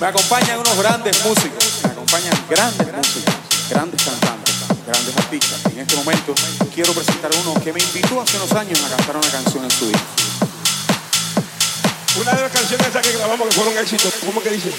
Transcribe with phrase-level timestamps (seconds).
[0.00, 3.34] Me acompañan unos grandes músicos, me acompañan grandes músicos,
[3.68, 4.54] grandes cantantes,
[4.86, 5.60] grandes artistas.
[5.72, 6.34] En este momento
[6.72, 9.88] quiero presentar uno que me invitó hace unos años a cantar una canción en su
[9.88, 10.06] disco.
[12.20, 14.70] Una de las canciones esas que grabamos que fueron éxito, ¿cómo que dice?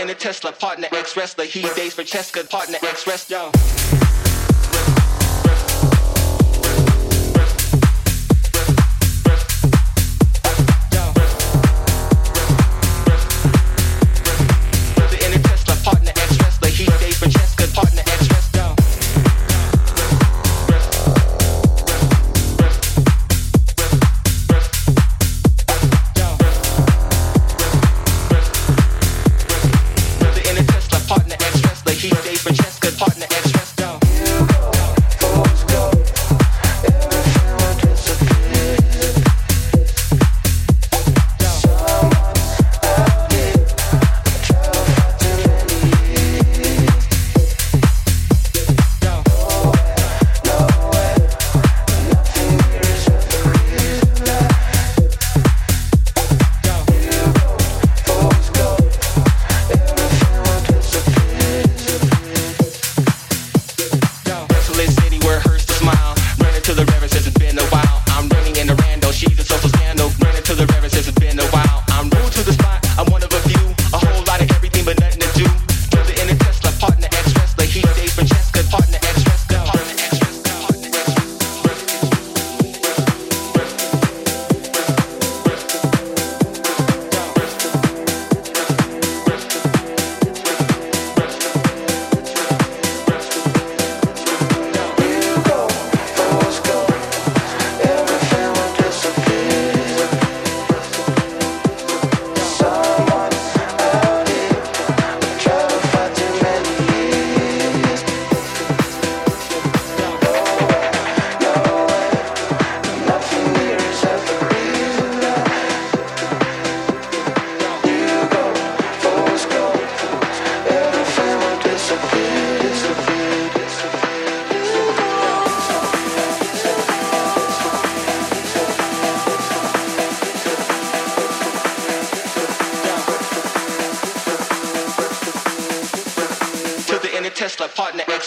[0.00, 0.52] in a Tesla.
[0.52, 2.48] Partner ex wrestler, he dates for Cheska.
[2.48, 3.97] Partner ex wrestler.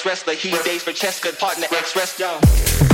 [0.05, 2.90] Wrestler, he days for Cheska, partner ex wrestler.